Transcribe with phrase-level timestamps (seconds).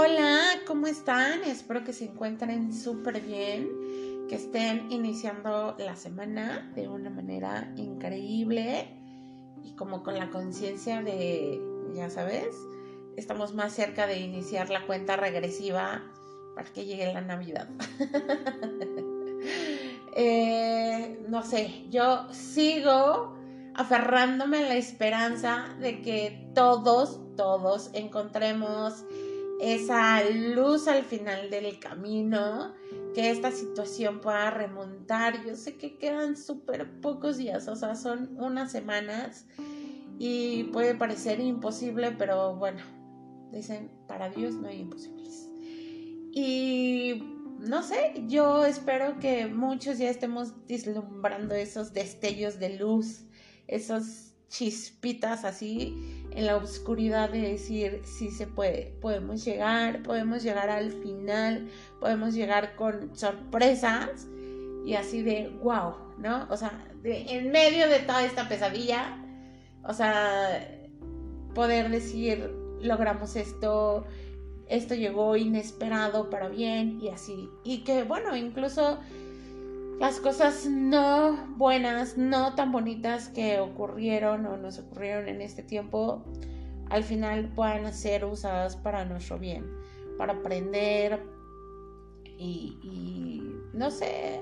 [0.00, 1.42] Hola, ¿cómo están?
[1.42, 3.68] Espero que se encuentren súper bien,
[4.28, 8.96] que estén iniciando la semana de una manera increíble
[9.64, 11.60] y como con la conciencia de,
[11.96, 12.46] ya sabes,
[13.16, 16.04] estamos más cerca de iniciar la cuenta regresiva
[16.54, 17.68] para que llegue la Navidad.
[20.20, 23.36] Eh, no sé, yo sigo
[23.74, 29.04] aferrándome a la esperanza de que todos, todos encontremos
[29.60, 32.74] esa luz al final del camino,
[33.14, 35.44] que esta situación pueda remontar.
[35.44, 39.46] Yo sé que quedan súper pocos días, o sea, son unas semanas
[40.18, 42.82] y puede parecer imposible, pero bueno,
[43.52, 45.48] dicen, para Dios no hay imposibles.
[46.32, 47.22] Y
[47.58, 53.24] no sé, yo espero que muchos ya estemos deslumbrando esos destellos de luz
[53.68, 60.70] esas chispitas así en la oscuridad de decir si se puede, podemos llegar, podemos llegar
[60.70, 61.68] al final,
[61.98, 64.28] podemos llegar con sorpresas
[64.86, 66.46] y así de wow, ¿no?
[66.48, 69.18] O sea, en medio de toda esta pesadilla,
[69.82, 70.64] o sea,
[71.56, 74.06] poder decir logramos esto,
[74.68, 77.50] esto llegó inesperado para bien y así.
[77.64, 79.00] Y que bueno, incluso
[79.98, 86.24] las cosas no buenas, no tan bonitas que ocurrieron o nos ocurrieron en este tiempo,
[86.88, 89.66] al final puedan ser usadas para nuestro bien,
[90.16, 91.20] para aprender
[92.38, 94.40] y, no sé,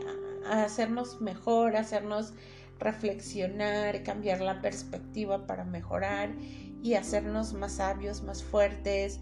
[0.50, 2.34] hacernos mejor, hacernos
[2.78, 6.34] reflexionar, cambiar la perspectiva para mejorar
[6.82, 9.20] y hacernos más sabios, más fuertes,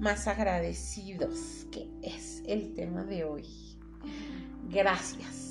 [0.00, 3.46] más agradecidos, que es el tema de hoy.
[4.68, 5.45] Gracias.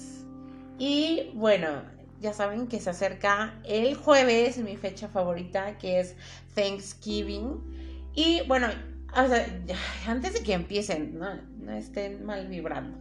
[0.78, 1.84] Y bueno,
[2.20, 6.16] ya saben que se acerca el jueves, mi fecha favorita, que es
[6.54, 8.12] Thanksgiving.
[8.14, 8.68] Y bueno,
[9.14, 12.98] antes de que empiecen, no, no estén mal vibrando.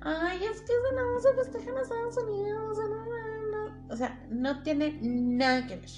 [0.00, 2.78] Ay, es que no se festeja en Estados Unidos.
[3.90, 5.90] O sea, no tiene nada que ver.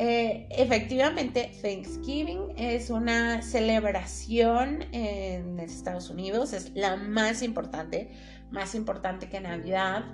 [0.00, 8.08] Eh, efectivamente, Thanksgiving es una celebración en Estados Unidos, es la más importante
[8.50, 10.04] más importante que Navidad,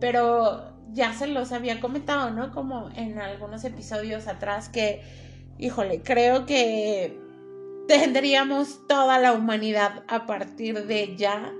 [0.00, 2.52] pero ya se los había comentado, ¿no?
[2.52, 5.02] Como en algunos episodios atrás que,
[5.58, 7.18] híjole, creo que
[7.88, 11.52] tendríamos toda la humanidad a partir de ya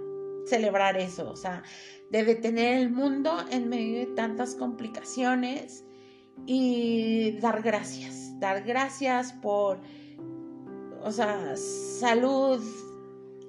[0.46, 1.62] celebrar eso, o sea,
[2.10, 5.84] de detener el mundo en medio de tantas complicaciones
[6.46, 9.80] y dar gracias, dar gracias por,
[11.02, 12.62] o sea, salud,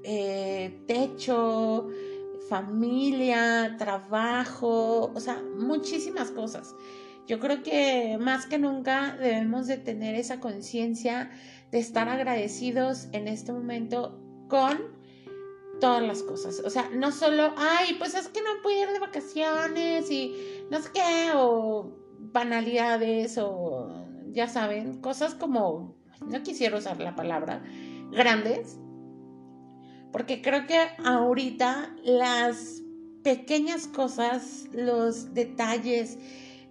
[0.04, 1.90] eh, techo,
[2.50, 6.76] familia, trabajo, o sea, muchísimas cosas.
[7.26, 11.32] Yo creo que más que nunca debemos de tener esa conciencia
[11.72, 14.78] de estar agradecidos en este momento con
[15.80, 16.62] todas las cosas.
[16.66, 20.36] O sea, no solo, ay, pues es que no puedo ir de vacaciones y
[20.70, 25.96] no sé qué, o banalidades, o ya saben, cosas como,
[26.26, 27.64] no quisiera usar la palabra,
[28.12, 28.78] grandes,
[30.13, 32.84] porque creo que ahorita las
[33.24, 36.19] pequeñas cosas, los detalles,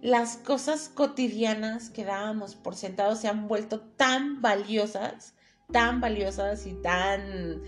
[0.01, 5.35] las cosas cotidianas que dábamos por sentado se han vuelto tan valiosas,
[5.71, 7.61] tan valiosas y tan,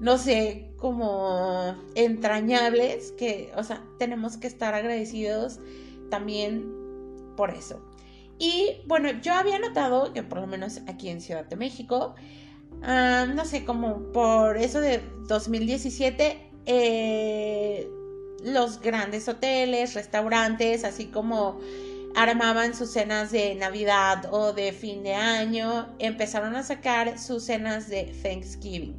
[0.00, 5.60] no sé, como entrañables que, o sea, tenemos que estar agradecidos
[6.10, 6.64] también
[7.36, 7.84] por eso.
[8.38, 12.14] Y bueno, yo había notado que por lo menos aquí en Ciudad de México,
[12.82, 17.88] Ah, no sé, como por eso de 2017, eh,
[18.42, 21.60] los grandes hoteles, restaurantes, así como
[22.14, 27.88] armaban sus cenas de Navidad o de fin de año, empezaron a sacar sus cenas
[27.88, 28.96] de Thanksgiving.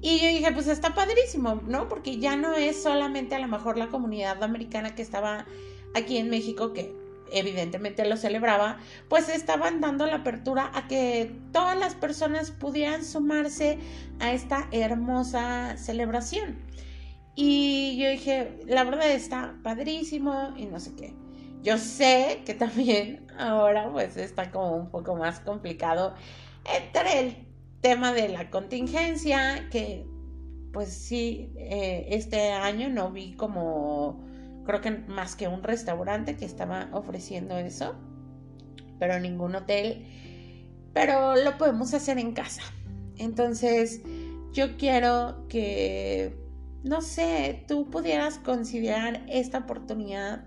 [0.00, 1.88] Y yo dije, pues está padrísimo, ¿no?
[1.88, 5.44] Porque ya no es solamente a lo mejor la comunidad americana que estaba
[5.94, 6.94] aquí en México, que
[7.32, 8.78] evidentemente lo celebraba,
[9.08, 13.78] pues estaban dando la apertura a que todas las personas pudieran sumarse
[14.20, 16.58] a esta hermosa celebración.
[17.34, 21.14] Y yo dije, la verdad está padrísimo y no sé qué.
[21.62, 26.14] Yo sé que también ahora pues está como un poco más complicado
[26.64, 27.46] entre el
[27.80, 30.06] tema de la contingencia, que
[30.72, 34.27] pues sí, eh, este año no vi como
[34.68, 37.94] creo que más que un restaurante que estaba ofreciendo eso,
[38.98, 40.04] pero ningún hotel,
[40.92, 42.60] pero lo podemos hacer en casa.
[43.16, 44.02] Entonces,
[44.52, 46.36] yo quiero que,
[46.84, 50.46] no sé, tú pudieras considerar esta oportunidad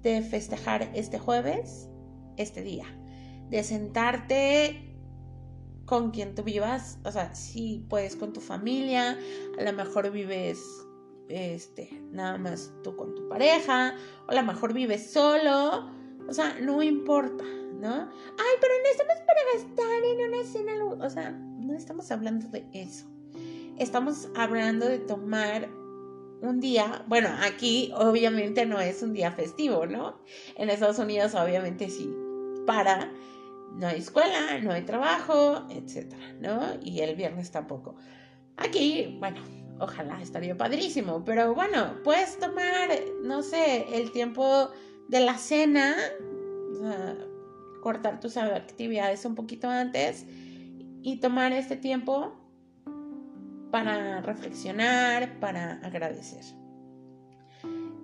[0.00, 1.88] de festejar este jueves,
[2.36, 2.86] este día,
[3.48, 4.96] de sentarte
[5.86, 9.18] con quien tú vivas, o sea, si puedes con tu familia,
[9.58, 10.60] a lo mejor vives
[11.30, 13.94] este, nada más tú con tu pareja,
[14.26, 15.88] o a lo mejor vives solo,
[16.28, 17.94] o sea, no importa, ¿no?
[17.94, 22.66] Ay, pero no estamos para gastar en una cena, o sea, no estamos hablando de
[22.72, 23.06] eso.
[23.78, 25.68] Estamos hablando de tomar
[26.42, 30.20] un día, bueno, aquí obviamente no es un día festivo, ¿no?
[30.56, 32.14] En Estados Unidos obviamente sí,
[32.66, 33.10] para
[33.74, 36.60] no hay escuela, no hay trabajo, etcétera, ¿no?
[36.82, 37.96] Y el viernes tampoco.
[38.56, 39.40] Aquí, bueno,
[39.80, 42.90] ojalá estaría padrísimo, pero bueno, puedes tomar,
[43.22, 44.70] no sé, el tiempo
[45.08, 45.96] de la cena,
[47.80, 50.26] cortar tus actividades un poquito antes
[51.02, 52.36] y tomar este tiempo
[53.70, 56.44] para reflexionar, para agradecer.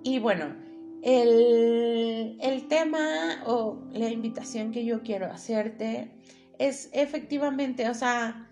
[0.03, 0.55] Y bueno,
[1.03, 6.11] el, tema o la invitación que yo quiero hacerte
[6.59, 8.49] es efectivamente, o sea,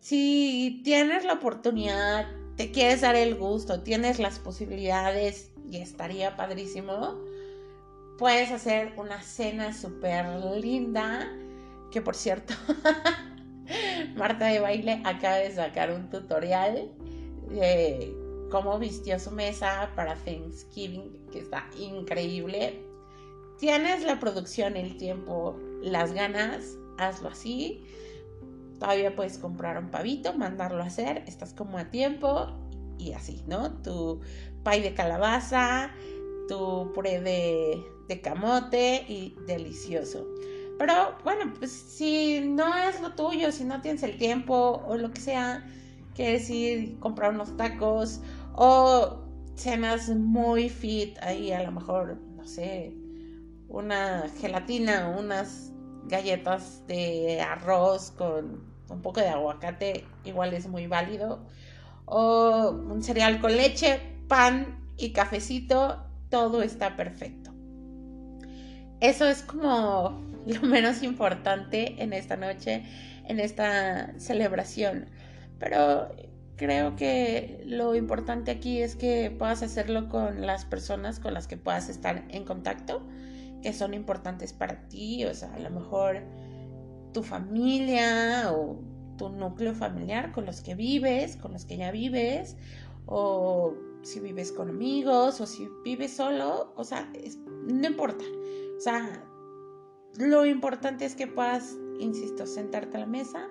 [0.00, 2.26] si tienes la oportunidad,
[2.60, 7.18] te quieres dar el gusto, tienes las posibilidades y estaría padrísimo,
[8.18, 10.26] puedes hacer una cena súper
[10.60, 11.26] linda,
[11.90, 12.52] que por cierto,
[14.14, 16.92] Marta de Baile acaba de sacar un tutorial
[17.48, 18.14] de
[18.50, 22.78] cómo vistió su mesa para Thanksgiving, que está increíble.
[23.58, 27.86] Tienes la producción, el tiempo, las ganas, hazlo así.
[28.80, 32.46] Todavía puedes comprar un pavito, mandarlo a hacer, estás como a tiempo
[32.98, 33.72] y así, ¿no?
[33.82, 34.20] Tu
[34.64, 35.90] pay de calabaza,
[36.48, 40.26] tu puré de, de camote y delicioso.
[40.78, 45.10] Pero bueno, pues si no es lo tuyo, si no tienes el tiempo o lo
[45.10, 45.62] que sea,
[46.14, 48.22] quieres ir comprar unos tacos
[48.54, 49.20] o
[49.56, 52.94] cenas muy fit, ahí a lo mejor, no sé,
[53.68, 55.70] una gelatina, unas
[56.06, 61.46] galletas de arroz con un poco de aguacate, igual es muy válido.
[62.04, 67.52] O un cereal con leche, pan y cafecito, todo está perfecto.
[69.00, 72.84] Eso es como lo menos importante en esta noche,
[73.26, 75.06] en esta celebración.
[75.58, 76.08] Pero
[76.56, 81.56] creo que lo importante aquí es que puedas hacerlo con las personas con las que
[81.56, 83.02] puedas estar en contacto,
[83.62, 86.22] que son importantes para ti, o sea, a lo mejor
[87.12, 88.80] tu familia o
[89.16, 92.56] tu núcleo familiar con los que vives, con los que ya vives,
[93.06, 97.12] o si vives con amigos, o si vives solo, o sea,
[97.66, 98.24] no importa.
[98.76, 99.22] O sea,
[100.18, 103.48] lo importante es que puedas, insisto, sentarte a la mesa,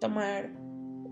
[0.00, 0.50] tomar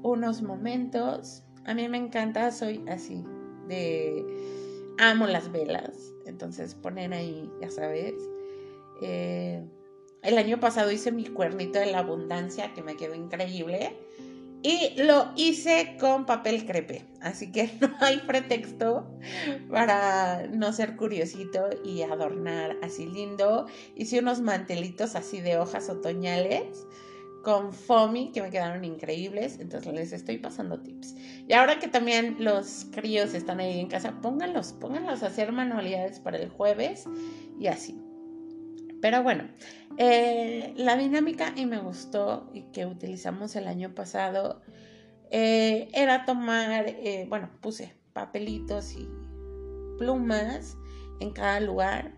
[0.03, 1.45] unos momentos.
[1.65, 3.25] A mí me encanta, soy así,
[3.69, 4.53] de...
[4.99, 8.15] Amo las velas, entonces ponen ahí, ya sabes.
[9.03, 9.65] Eh,
[10.25, 13.97] el año pasado hice mi cuernito de la abundancia, que me quedó increíble.
[14.63, 19.07] Y lo hice con papel crepe, así que no hay pretexto
[19.71, 23.67] para no ser curiosito y adornar así lindo.
[23.95, 26.87] Hice unos mantelitos así de hojas otoñales
[27.43, 31.15] con FOMI que me quedaron increíbles, entonces les estoy pasando tips.
[31.47, 36.21] Y ahora que también los críos están ahí en casa, pónganlos, pónganlos a hacer manualidades
[36.21, 37.05] para el jueves
[37.61, 38.01] y así.
[39.05, 39.47] Pero bueno,
[39.97, 44.61] eh, la dinámica y me gustó y que utilizamos el año pasado
[45.31, 49.09] eh, era tomar, eh, bueno, puse papelitos y
[49.99, 50.77] plumas
[51.21, 52.13] en cada lugar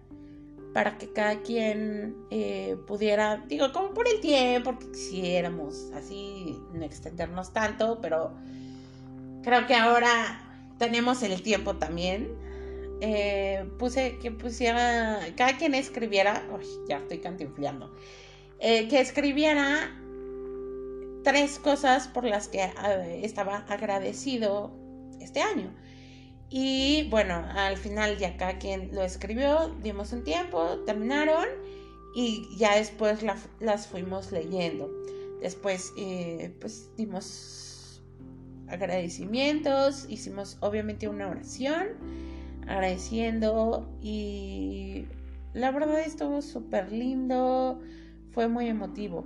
[0.72, 2.14] para que cada quien
[2.86, 8.34] pudiera, digo, como por el tiempo, que quisiéramos así no extendernos tanto, pero
[9.42, 10.42] creo que ahora
[10.78, 12.45] tenemos el tiempo también.
[13.00, 16.46] Eh, puse que pusiera, cada quien escribiera,
[16.88, 17.94] ya estoy cantinfleando,
[18.58, 19.94] eh, que escribiera
[21.22, 22.70] tres cosas por las que
[23.22, 24.72] estaba agradecido
[25.20, 25.74] este año.
[26.48, 31.46] Y bueno, al final ya cada quien lo escribió, dimos un tiempo, terminaron
[32.14, 33.18] y ya después
[33.60, 34.88] las fuimos leyendo.
[35.40, 38.00] Después eh, pues dimos
[38.68, 41.88] agradecimientos, hicimos obviamente una oración
[42.66, 45.06] agradeciendo y
[45.54, 47.80] la verdad estuvo súper lindo,
[48.32, 49.24] fue muy emotivo.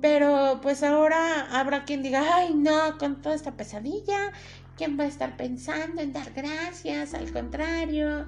[0.00, 4.32] Pero pues ahora habrá quien diga, ay no, con toda esta pesadilla,
[4.76, 7.14] ¿quién va a estar pensando en dar gracias?
[7.14, 8.26] Al contrario.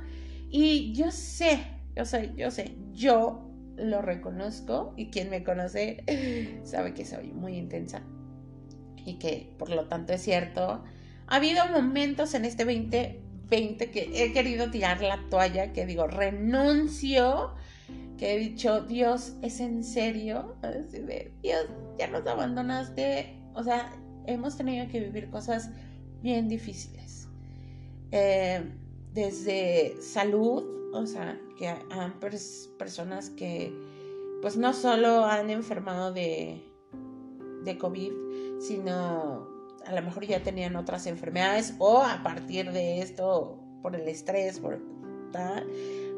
[0.50, 1.66] Y yo sé,
[1.96, 7.56] yo sé, yo sé, yo lo reconozco y quien me conoce sabe que soy muy
[7.56, 8.02] intensa
[9.04, 10.84] y que por lo tanto es cierto.
[11.26, 12.64] Ha habido momentos en este
[13.50, 17.54] 2020 que he querido tirar la toalla, que digo, renuncio
[18.18, 20.54] que he dicho, Dios, ¿es en serio?
[21.42, 21.66] Dios,
[21.98, 23.36] ya nos abandonaste.
[23.54, 23.92] O sea,
[24.26, 25.70] hemos tenido que vivir cosas
[26.22, 27.28] bien difíciles.
[28.12, 28.62] Eh,
[29.12, 32.14] desde salud, o sea, que han
[32.78, 33.72] personas que
[34.40, 36.62] pues no solo han enfermado de,
[37.64, 38.12] de COVID,
[38.60, 39.53] sino
[39.86, 44.60] a lo mejor ya tenían otras enfermedades o a partir de esto, por el estrés,
[44.60, 44.80] por
[45.32, 45.66] tal,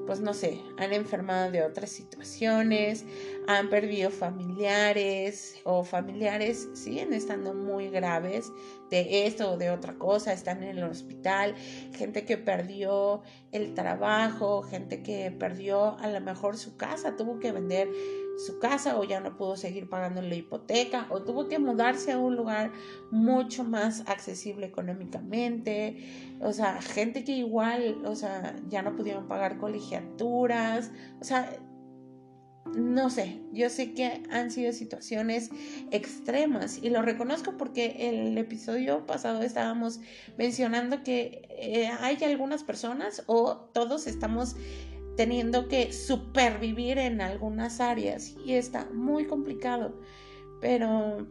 [0.06, 3.04] pues no sé, han enfermado de otras situaciones,
[3.48, 8.52] han perdido familiares o familiares siguen estando muy graves
[8.90, 11.56] de esto o de otra cosa, están en el hospital,
[11.92, 17.50] gente que perdió el trabajo, gente que perdió a lo mejor su casa, tuvo que
[17.50, 17.88] vender
[18.36, 22.18] su casa o ya no pudo seguir pagando la hipoteca o tuvo que mudarse a
[22.18, 22.72] un lugar
[23.10, 29.58] mucho más accesible económicamente, o sea, gente que igual, o sea, ya no pudieron pagar
[29.58, 30.90] colegiaturas,
[31.20, 31.50] o sea,
[32.74, 35.50] no sé, yo sé que han sido situaciones
[35.90, 40.00] extremas y lo reconozco porque el episodio pasado estábamos
[40.36, 44.56] mencionando que eh, hay algunas personas o todos estamos
[45.16, 49.98] teniendo que supervivir en algunas áreas y está muy complicado,
[50.60, 51.26] pero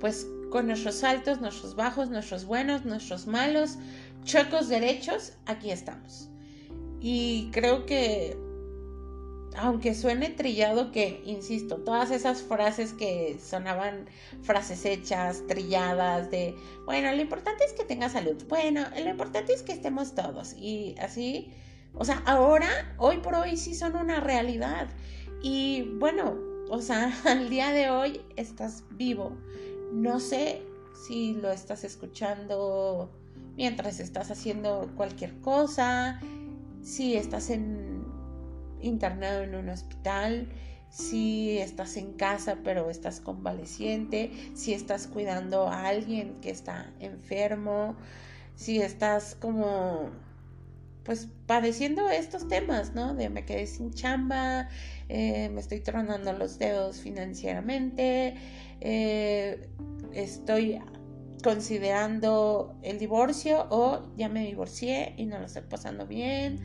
[0.00, 3.78] pues con nuestros altos, nuestros bajos, nuestros buenos, nuestros malos,
[4.24, 6.28] chuecos derechos, aquí estamos.
[7.00, 8.36] Y creo que
[9.56, 14.06] aunque suene trillado que, insisto, todas esas frases que sonaban
[14.42, 19.62] frases hechas, trilladas, de, bueno, lo importante es que tenga salud, bueno, lo importante es
[19.62, 21.52] que estemos todos, y así,
[21.96, 24.88] o sea, ahora, hoy por hoy sí son una realidad,
[25.42, 26.36] y bueno,
[26.70, 29.36] o sea, al día de hoy estás vivo,
[29.92, 30.62] no sé
[31.06, 33.10] si lo estás escuchando
[33.56, 36.20] mientras estás haciendo cualquier cosa,
[36.82, 38.04] si estás en
[38.80, 40.48] internado en un hospital,
[40.90, 47.96] si estás en casa pero estás convaleciente, si estás cuidando a alguien que está enfermo,
[48.54, 50.10] si estás como
[51.04, 53.14] pues padeciendo estos temas, ¿no?
[53.14, 54.68] De me quedé sin chamba,
[55.08, 58.34] eh, me estoy tronando los dedos financieramente,
[58.80, 59.68] eh,
[60.12, 60.80] estoy
[61.42, 66.60] considerando el divorcio o ya me divorcié y no lo estoy pasando bien,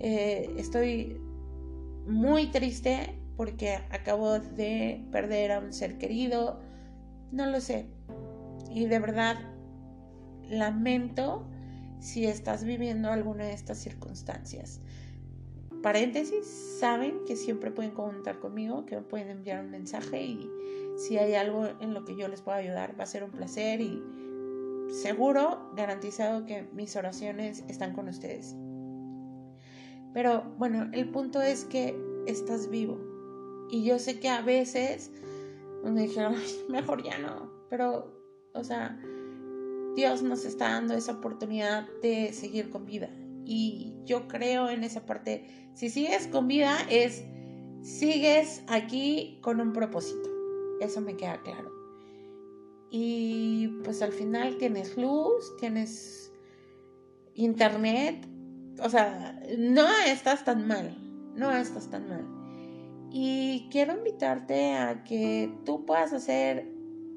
[0.00, 1.20] eh, estoy
[2.06, 6.60] muy triste porque acabo de perder a un ser querido,
[7.30, 7.86] no lo sé.
[8.70, 9.36] Y de verdad
[10.48, 11.46] lamento
[12.00, 14.80] si estás viviendo alguna de estas circunstancias.
[15.82, 16.46] Paréntesis,
[16.80, 20.50] saben que siempre pueden contar conmigo, que me pueden enviar un mensaje y
[20.96, 23.80] si hay algo en lo que yo les pueda ayudar va a ser un placer
[23.80, 24.02] y
[24.90, 28.56] seguro, garantizado que mis oraciones están con ustedes.
[30.14, 31.94] Pero bueno, el punto es que
[32.26, 32.98] estás vivo.
[33.70, 35.10] Y yo sé que a veces
[35.84, 36.34] me dijeron,
[36.68, 37.50] mejor ya no.
[37.68, 38.12] Pero,
[38.54, 38.98] o sea,
[39.96, 43.08] Dios nos está dando esa oportunidad de seguir con vida.
[43.44, 45.70] Y yo creo en esa parte.
[45.74, 47.24] Si sigues con vida es,
[47.82, 50.28] sigues aquí con un propósito.
[50.80, 51.72] Eso me queda claro.
[52.90, 56.32] Y pues al final tienes luz, tienes
[57.34, 58.26] internet,
[58.82, 60.96] o sea, no estás tan mal,
[61.34, 62.26] no estás tan mal.
[63.10, 66.68] Y quiero invitarte a que tú puedas hacer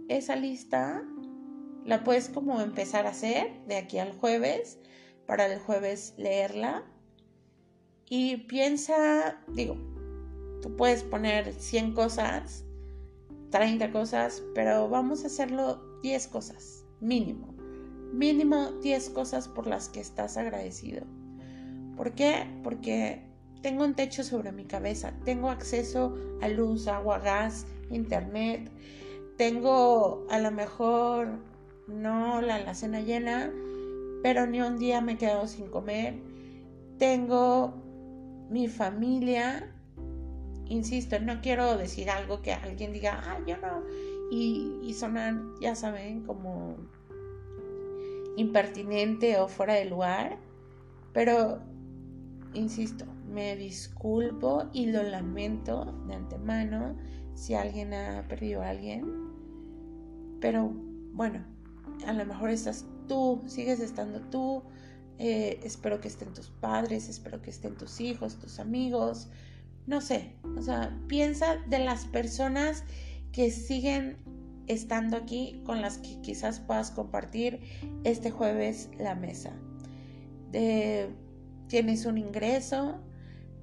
[0.07, 1.03] esa lista,
[1.85, 4.79] la puedes como empezar a hacer de aquí al jueves,
[5.25, 6.83] para el jueves leerla.
[8.07, 9.75] Y piensa, digo,
[10.61, 12.65] tú puedes poner 100 cosas,
[13.51, 17.55] 30 cosas, pero vamos a hacerlo 10 cosas, mínimo.
[18.11, 21.05] Mínimo 10 cosas por las que estás agradecido
[21.99, 22.47] ¿Por qué?
[22.63, 23.21] Porque
[23.61, 28.71] tengo un techo sobre mi cabeza, tengo acceso a luz, agua, gas, internet,
[29.35, 31.27] tengo a lo mejor
[31.89, 33.51] no la alacena llena,
[34.23, 36.15] pero ni un día me he quedado sin comer,
[36.97, 37.73] tengo
[38.49, 39.71] mi familia,
[40.65, 43.83] insisto, no quiero decir algo que alguien diga, ah, yo no,
[44.31, 46.77] y, y sonar, ya saben, como
[48.37, 50.37] impertinente o fuera de lugar,
[51.13, 51.59] pero
[52.53, 56.95] insisto, me disculpo y lo lamento de antemano
[57.35, 59.29] si alguien ha perdido a alguien.
[60.41, 60.71] Pero
[61.13, 61.45] bueno,
[62.05, 64.63] a lo mejor estás tú, sigues estando tú.
[65.17, 69.27] Eh, espero que estén tus padres, espero que estén tus hijos, tus amigos.
[69.85, 72.83] No sé, o sea, piensa de las personas
[73.31, 74.17] que siguen
[74.67, 77.59] estando aquí con las que quizás puedas compartir
[78.03, 79.51] este jueves la mesa.
[80.51, 82.99] Tienes un ingreso,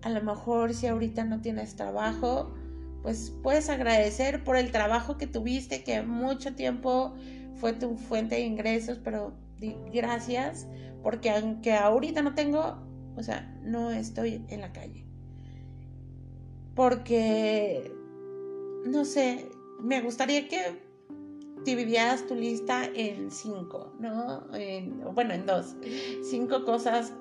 [0.03, 2.55] a lo mejor si ahorita no tienes trabajo,
[3.03, 7.15] pues puedes agradecer por el trabajo que tuviste, que mucho tiempo
[7.57, 9.33] fue tu fuente de ingresos, pero
[9.93, 10.67] gracias,
[11.03, 12.79] porque aunque ahorita no tengo,
[13.17, 15.05] o sea, no estoy en la calle.
[16.75, 17.91] Porque,
[18.87, 19.49] no sé,
[19.81, 20.87] me gustaría que
[21.65, 24.45] dividieras tu lista en cinco, ¿no?
[25.15, 25.75] bueno, en dos.
[26.23, 27.13] Cinco cosas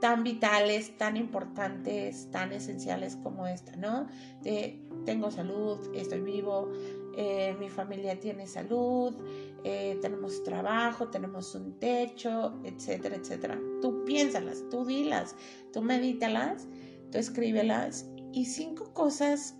[0.00, 4.06] tan vitales, tan importantes, tan esenciales como esta, ¿no?
[4.42, 6.70] De tengo salud, estoy vivo,
[7.16, 9.14] eh, mi familia tiene salud,
[9.64, 13.58] eh, tenemos trabajo, tenemos un techo, etcétera, etcétera.
[13.80, 15.34] Tú piénsalas, tú dilas,
[15.72, 16.68] tú medítalas,
[17.10, 19.56] tú escríbelas y cinco cosas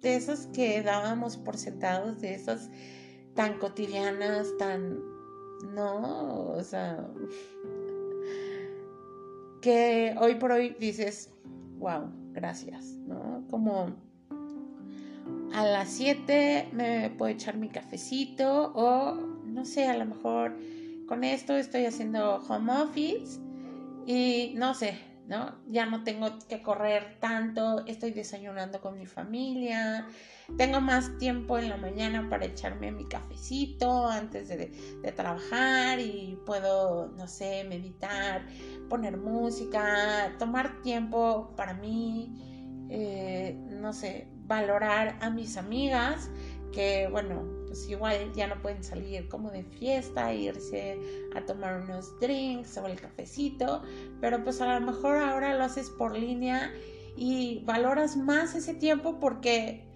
[0.00, 2.70] de esas que dábamos por sentados, de esas
[3.34, 4.98] tan cotidianas, tan,
[5.74, 7.06] no, o sea,
[9.60, 11.30] que hoy por hoy dices,
[11.78, 13.46] wow, gracias, ¿no?
[13.50, 13.94] Como
[15.52, 19.14] a las 7 me puedo echar mi cafecito o
[19.44, 20.56] no sé, a lo mejor
[21.06, 23.40] con esto estoy haciendo home office
[24.06, 25.54] y no sé, ¿no?
[25.66, 30.06] Ya no tengo que correr tanto, estoy desayunando con mi familia,
[30.56, 34.72] tengo más tiempo en la mañana para echarme mi cafecito antes de,
[35.14, 38.46] trabajar y puedo, no sé, meditar,
[38.88, 46.30] poner música, tomar tiempo para mí, eh, no sé, valorar a mis amigas
[46.72, 50.98] que, bueno, pues igual ya no pueden salir como de fiesta, irse
[51.34, 53.82] a tomar unos drinks o el cafecito,
[54.20, 56.72] pero pues a lo mejor ahora lo haces por línea
[57.16, 59.86] y valoras más ese tiempo porque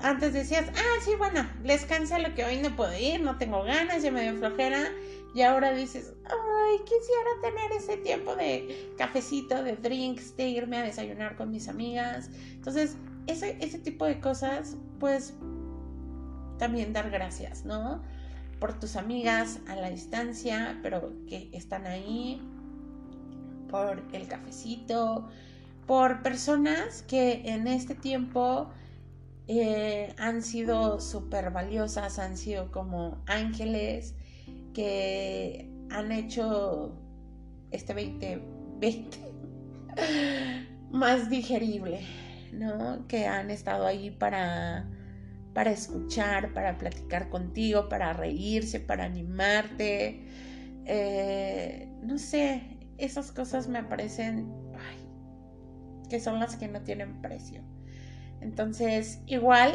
[0.00, 1.86] antes decías, ah, sí, bueno, les
[2.18, 4.90] lo que hoy no puedo ir, no tengo ganas, ya me dio flojera.
[5.34, 10.82] Y ahora dices, ay, quisiera tener ese tiempo de cafecito, de drinks, de irme a
[10.82, 12.30] desayunar con mis amigas.
[12.52, 15.34] Entonces, ese, ese tipo de cosas, pues
[16.58, 18.02] también dar gracias, ¿no?
[18.60, 22.40] Por tus amigas a la distancia, pero que están ahí,
[23.68, 25.28] por el cafecito,
[25.86, 28.70] por personas que en este tiempo
[29.48, 34.14] eh, han sido súper valiosas, han sido como ángeles
[34.72, 36.92] que han hecho
[37.72, 39.18] este 2020
[40.92, 42.00] más digerible,
[42.52, 43.06] ¿no?
[43.08, 44.88] Que han estado ahí para,
[45.54, 50.24] para escuchar, para platicar contigo, para reírse, para animarte.
[50.84, 54.62] Eh, no sé, esas cosas me parecen
[56.12, 57.62] que son las que no tienen precio.
[58.42, 59.72] Entonces, igual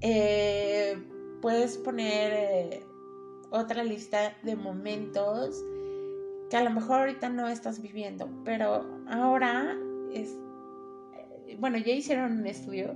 [0.00, 0.96] eh,
[1.40, 2.82] puedes poner eh,
[3.52, 5.62] otra lista de momentos
[6.50, 9.76] que a lo mejor ahorita no estás viviendo, pero ahora
[10.12, 10.34] es,
[11.58, 12.94] bueno, ya hicieron un estudio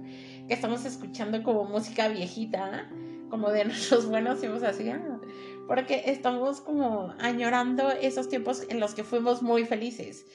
[0.49, 2.89] que estamos escuchando como música viejita,
[3.31, 5.21] como de nuestros buenos tiempos así, ah,
[5.67, 10.27] porque estamos como añorando esos tiempos en los que fuimos muy felices.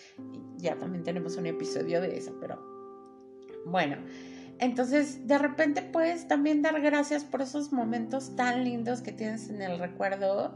[0.58, 2.62] Ya también tenemos un episodio de eso, pero
[3.66, 3.98] bueno.
[4.60, 9.62] Entonces, de repente puedes también dar gracias por esos momentos tan lindos que tienes en
[9.62, 10.54] el recuerdo.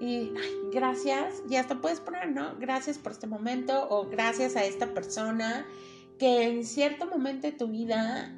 [0.00, 0.32] Y
[0.72, 2.56] gracias, y hasta puedes poner, ¿no?
[2.58, 5.64] Gracias por este momento o gracias a esta persona
[6.18, 8.34] que en cierto momento de tu vida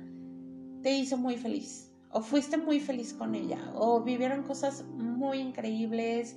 [0.82, 6.36] te hizo muy feliz o fuiste muy feliz con ella o vivieron cosas muy increíbles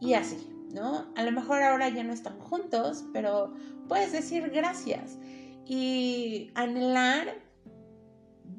[0.00, 1.06] y así, ¿no?
[1.16, 3.52] A lo mejor ahora ya no están juntos, pero
[3.88, 5.18] puedes decir gracias
[5.66, 7.34] y anhelar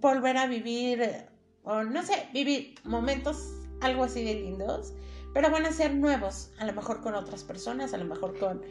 [0.02, 1.02] volver a vivir,
[1.64, 4.94] o no sé, vivir momentos algo así de lindos,
[5.34, 8.62] pero van a ser nuevos, a lo mejor con otras personas, a lo mejor con,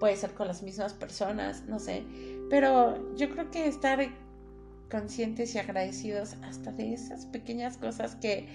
[0.00, 2.04] puede ser con las mismas personas, no sé,
[2.48, 4.00] pero yo creo que estar
[4.90, 8.48] conscientes y agradecidos hasta de esas pequeñas cosas que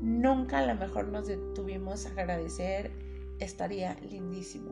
[0.00, 2.92] nunca a lo mejor nos detuvimos a agradecer,
[3.40, 4.70] estaría lindísimo.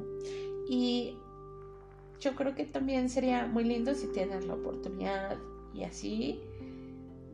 [0.71, 1.17] Y
[2.21, 5.39] yo creo que también sería muy lindo si tienes la oportunidad
[5.75, 6.41] y así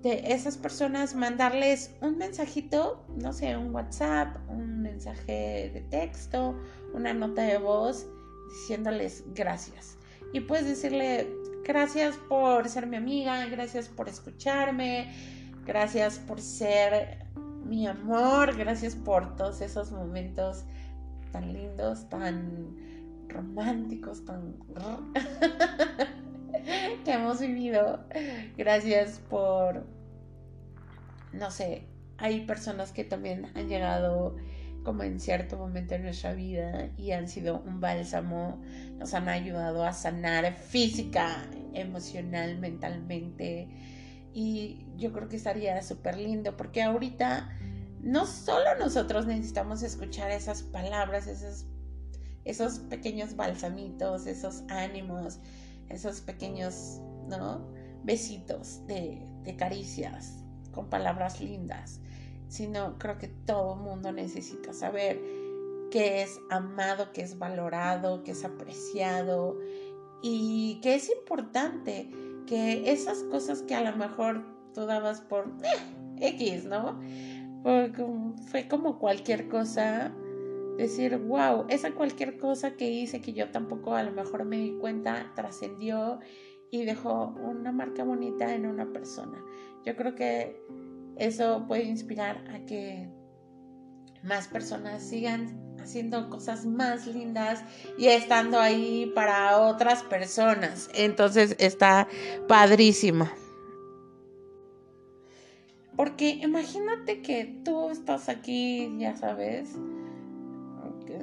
[0.02, 6.54] de esas personas mandarles un mensajito, no sé, un WhatsApp, un mensaje de texto,
[6.92, 8.07] una nota de voz
[8.54, 9.98] diciéndoles gracias.
[10.32, 11.28] Y puedes decirle
[11.64, 15.12] gracias por ser mi amiga, gracias por escucharme,
[15.66, 17.26] gracias por ser
[17.64, 20.64] mi amor, gracias por todos esos momentos
[21.32, 22.76] tan lindos, tan
[23.28, 24.54] románticos, tan
[27.04, 28.04] que hemos vivido.
[28.56, 29.84] Gracias por,
[31.32, 31.86] no sé,
[32.18, 34.36] hay personas que también han llegado
[34.85, 38.61] como en cierto momento de nuestra vida y han sido un bálsamo,
[38.99, 43.68] nos han ayudado a sanar física, emocional, mentalmente
[44.35, 47.49] y yo creo que estaría súper lindo porque ahorita
[48.03, 51.66] no solo nosotros necesitamos escuchar esas palabras, esos,
[52.44, 55.38] esos pequeños balsamitos, esos ánimos,
[55.88, 57.73] esos pequeños, ¿no?
[58.03, 62.01] Besitos de, de caricias con palabras lindas,
[62.48, 65.20] sino creo que todo mundo necesita saber
[65.90, 69.59] que es amado, que es valorado, que es apreciado
[70.22, 72.11] y que es importante
[72.46, 77.00] que esas cosas que a lo mejor tú dabas por eh, X, ¿no?
[78.50, 80.12] fue como cualquier cosa,
[80.76, 84.72] decir, wow, esa cualquier cosa que hice que yo tampoco a lo mejor me di
[84.78, 86.18] cuenta, trascendió
[86.70, 89.42] y dejó una marca bonita en una persona.
[89.85, 90.61] Yo creo que
[91.16, 93.09] eso puede inspirar a que
[94.22, 97.62] más personas sigan haciendo cosas más lindas
[97.98, 100.88] y estando ahí para otras personas.
[100.94, 102.09] Entonces está
[102.48, 103.29] padrísimo.
[105.96, 109.77] Porque imagínate que tú estás aquí, ya sabes,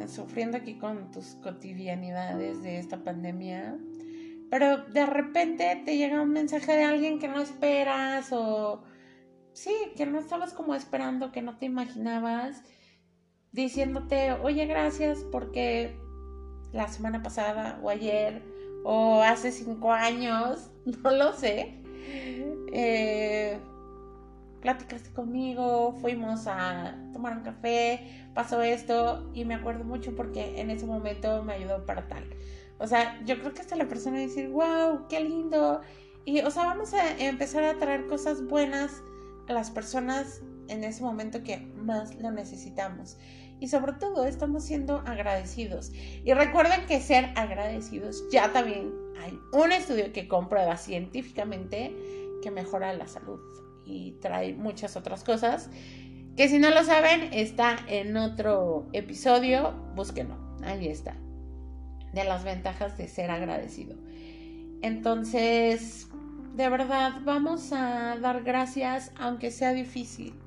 [0.08, 3.77] sufriendo aquí con tus cotidianidades de esta pandemia,
[4.49, 8.82] pero de repente te llega un mensaje de alguien que no esperas o
[9.53, 12.63] sí, que no estabas como esperando, que no te imaginabas,
[13.51, 15.97] diciéndote, oye, gracias porque
[16.71, 18.41] la semana pasada o ayer
[18.83, 20.71] o hace cinco años,
[21.03, 21.81] no lo sé,
[22.73, 23.59] eh,
[24.61, 30.69] platicaste conmigo, fuimos a tomar un café, pasó esto y me acuerdo mucho porque en
[30.69, 32.23] ese momento me ayudó para tal.
[32.77, 35.81] O sea, yo creo que hasta la persona decir, wow, qué lindo.
[36.25, 39.03] Y, o sea, vamos a empezar a traer cosas buenas
[39.51, 43.17] las personas en ese momento que más lo necesitamos.
[43.59, 45.91] Y sobre todo estamos siendo agradecidos.
[46.23, 51.95] Y recuerden que ser agradecidos ya también hay un estudio que comprueba científicamente
[52.41, 53.39] que mejora la salud
[53.85, 55.69] y trae muchas otras cosas.
[56.35, 61.15] Que si no lo saben, está en otro episodio, búsquenlo, ahí está.
[62.13, 63.95] De las ventajas de ser agradecido.
[64.81, 66.07] Entonces,
[66.55, 70.39] de verdad, vamos a dar gracias aunque sea difícil.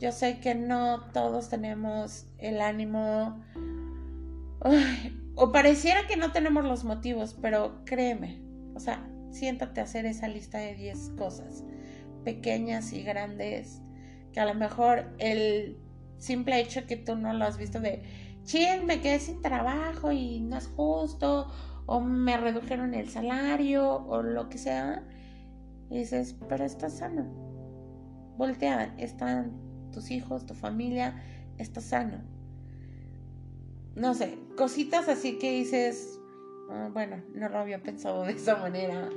[0.00, 3.42] Yo sé que no todos tenemos el ánimo.
[5.34, 8.42] o pareciera que no tenemos los motivos, pero créeme,
[8.74, 11.64] o sea, siéntate a hacer esa lista de 10 cosas
[12.24, 13.80] pequeñas y grandes,
[14.32, 15.78] que a lo mejor el
[16.18, 18.02] simple hecho que tú no lo has visto de,
[18.44, 21.52] chin, me quedé sin trabajo y no es justo,
[21.86, 25.04] o me redujeron el salario, o lo que sea,
[25.90, 27.24] y dices, pero estás sano.
[28.36, 29.52] Voltea, están
[29.92, 31.22] tus hijos, tu familia,
[31.58, 32.18] estás sano.
[33.94, 36.20] No sé, cositas así que dices,
[36.70, 39.08] ah, bueno, no lo había pensado de esa manera.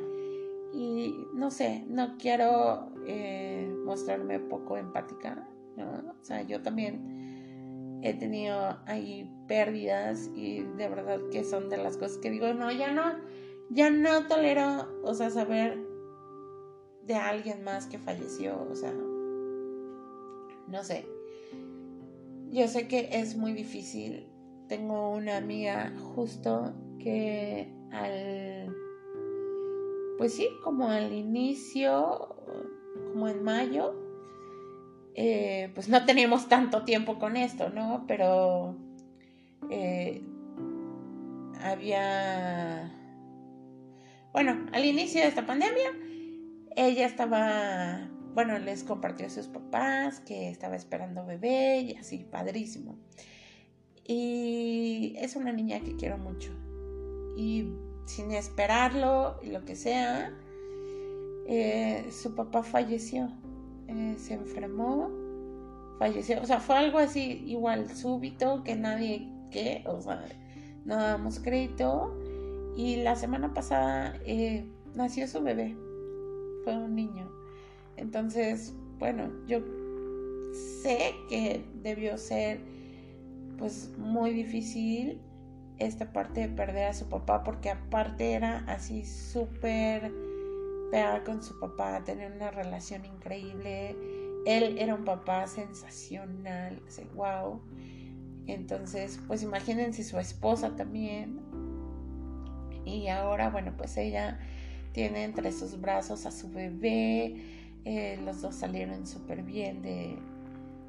[0.74, 5.48] Y no sé, no quiero eh, mostrarme poco empática.
[5.78, 11.98] O sea, yo también he tenido ahí pérdidas y de verdad que son de las
[11.98, 13.16] cosas que digo, no, ya no,
[13.70, 15.89] ya no tolero, o sea, saber
[17.10, 18.94] de alguien más que falleció, o sea,
[20.68, 21.08] no sé.
[22.52, 24.28] Yo sé que es muy difícil.
[24.68, 28.76] Tengo una amiga justo que al
[30.20, 32.36] pues sí, como al inicio,
[33.12, 33.96] como en mayo,
[35.16, 38.06] eh, pues no teníamos tanto tiempo con esto, ¿no?
[38.08, 38.76] Pero
[39.72, 40.22] eh,
[41.64, 42.92] había,
[44.32, 45.90] bueno, al inicio de esta pandemia,
[46.88, 52.98] ella estaba, bueno, les compartió a sus papás que estaba esperando bebé y así, padrísimo.
[54.06, 56.52] Y es una niña que quiero mucho.
[57.36, 57.74] Y
[58.06, 60.34] sin esperarlo lo que sea,
[61.46, 63.30] eh, su papá falleció,
[63.88, 65.12] eh, se enfermó,
[66.00, 70.26] falleció, o sea, fue algo así igual súbito que nadie, que, o sea,
[70.86, 72.18] no damos crédito
[72.76, 74.66] y la semana pasada eh,
[74.96, 75.76] nació su bebé,
[76.64, 77.30] fue un niño,
[77.98, 79.60] entonces, bueno, yo
[80.82, 82.62] sé que debió ser
[83.58, 85.20] pues muy difícil
[85.80, 90.14] esta parte de perder a su papá, porque aparte era así súper
[90.92, 93.96] pegada con su papá, tener una relación increíble.
[94.46, 97.62] Él era un papá sensacional, así, wow.
[98.48, 101.40] Entonces, pues imagínense su esposa también.
[102.86, 104.40] Y ahora, bueno, pues ella
[104.92, 107.36] tiene entre sus brazos a su bebé.
[107.86, 110.18] Eh, los dos salieron súper bien de,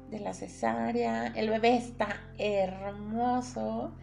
[0.09, 1.27] de la cesárea.
[1.27, 3.95] El bebé está hermoso.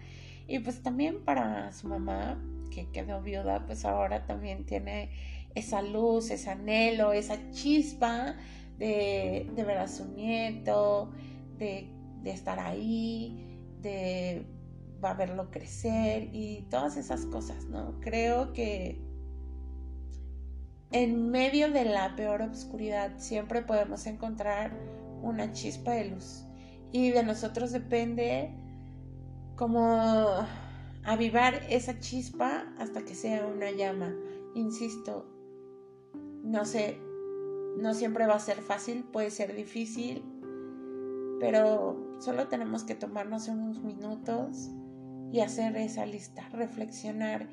[0.46, 5.10] Y pues también para su mamá, que quedó viuda, pues ahora también tiene
[5.54, 8.36] esa luz, ese anhelo, esa chispa
[8.78, 11.12] de, de ver a su nieto,
[11.58, 11.90] de,
[12.22, 14.46] de estar ahí, de
[15.02, 18.00] va a verlo crecer y todas esas cosas, ¿no?
[18.00, 19.00] Creo que
[20.90, 24.72] en medio de la peor oscuridad siempre podemos encontrar
[25.22, 26.44] una chispa de luz
[26.92, 28.50] y de nosotros depende
[29.56, 30.46] como
[31.04, 34.14] avivar esa chispa hasta que sea una llama.
[34.54, 35.26] Insisto,
[36.42, 36.98] no sé,
[37.78, 40.22] no siempre va a ser fácil, puede ser difícil,
[41.40, 44.70] pero solo tenemos que tomarnos unos minutos
[45.32, 47.48] y hacer esa lista, reflexionar.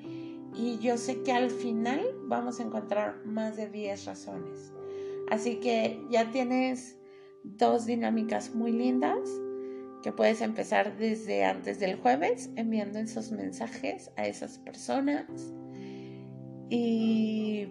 [0.58, 4.74] Y yo sé que al final vamos a encontrar más de 10 razones.
[5.30, 6.98] Así que ya tienes
[7.44, 9.20] dos dinámicas muy lindas
[10.02, 15.26] que puedes empezar desde antes del jueves enviando esos mensajes a esas personas.
[16.70, 17.68] Y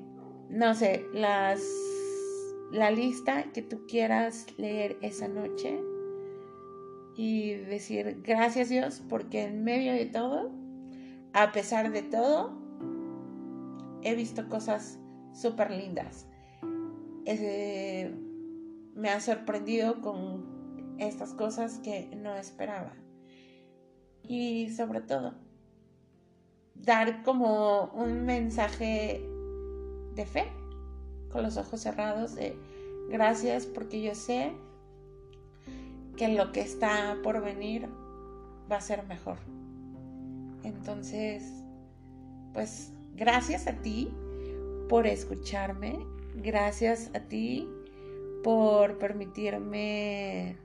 [0.51, 1.61] no sé, las
[2.73, 5.81] la lista que tú quieras leer esa noche
[7.17, 10.51] y decir gracias Dios porque en medio de todo,
[11.33, 12.64] a pesar de todo,
[14.05, 14.99] he visto cosas
[15.33, 16.27] súper lindas.
[18.95, 22.93] Me ha sorprendido con estas cosas que no esperaba.
[24.23, 25.35] Y sobre todo,
[26.75, 29.21] dar como un mensaje
[30.15, 30.45] de fe,
[31.31, 32.57] con los ojos cerrados, de
[33.11, 34.53] gracias porque yo sé
[36.17, 37.89] que lo que está por venir
[38.71, 39.37] va a ser mejor.
[40.63, 41.43] Entonces,
[42.55, 44.11] pues gracias a ti
[44.89, 45.99] por escucharme,
[46.35, 47.69] gracias a ti
[48.43, 50.57] por permitirme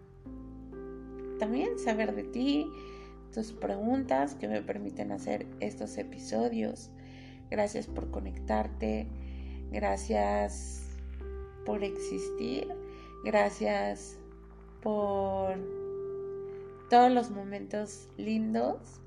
[1.40, 2.70] también saber de ti,
[3.34, 6.92] tus preguntas que me permiten hacer estos episodios.
[7.50, 9.08] Gracias por conectarte,
[9.72, 10.84] gracias
[11.66, 12.68] por existir,
[13.24, 14.18] gracias
[14.82, 15.58] por
[16.90, 19.00] todos los momentos lindos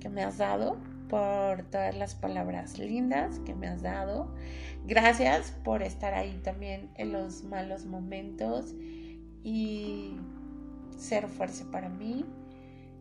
[0.00, 0.76] que me has dado,
[1.08, 4.34] por todas las palabras lindas que me has dado.
[4.86, 8.74] Gracias por estar ahí también en los malos momentos
[9.42, 10.16] y
[10.96, 12.24] ser fuerza para mí.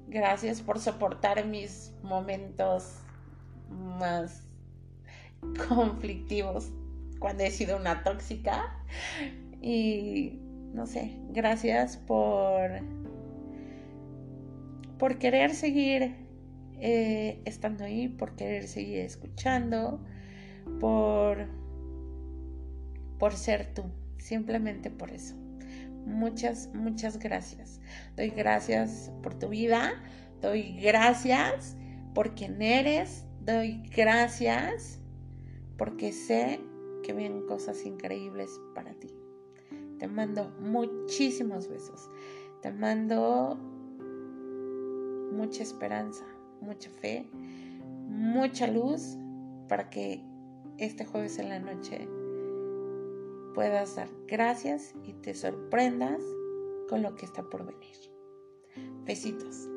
[0.07, 2.99] Gracias por soportar mis momentos
[3.99, 4.43] más
[5.67, 6.71] conflictivos
[7.19, 8.83] cuando he sido una tóxica.
[9.61, 10.39] Y
[10.73, 12.69] no sé, gracias por,
[14.97, 16.26] por querer seguir
[16.79, 19.99] eh, estando ahí, por querer seguir escuchando,
[20.79, 21.47] por,
[23.19, 23.83] por ser tú,
[24.17, 25.35] simplemente por eso.
[26.05, 27.81] Muchas, muchas gracias.
[28.15, 30.01] Doy gracias por tu vida,
[30.41, 31.75] doy gracias
[32.13, 34.99] por quien eres, doy gracias
[35.77, 36.59] porque sé
[37.03, 39.13] que vienen cosas increíbles para ti.
[39.99, 42.09] Te mando muchísimos besos.
[42.61, 43.57] Te mando
[45.31, 46.25] mucha esperanza,
[46.61, 47.29] mucha fe,
[48.07, 49.17] mucha luz
[49.67, 50.23] para que
[50.77, 52.07] este jueves en la noche
[53.53, 56.21] puedas dar gracias y te sorprendas
[56.89, 57.97] con lo que está por venir.
[59.05, 59.67] Besitos.